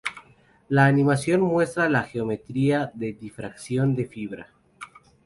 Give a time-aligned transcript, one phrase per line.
[0.67, 4.47] La animación muestra la geometría de difracción de fibra.